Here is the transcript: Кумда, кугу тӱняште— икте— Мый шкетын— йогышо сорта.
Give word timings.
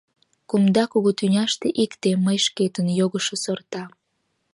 Кумда, 0.49 0.83
кугу 0.91 1.11
тӱняште— 1.19 1.67
икте— 1.83 2.09
Мый 2.25 2.37
шкетын— 2.45 2.87
йогышо 2.99 3.35
сорта. 3.43 3.83